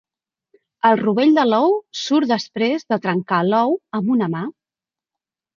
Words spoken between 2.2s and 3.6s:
després de trencar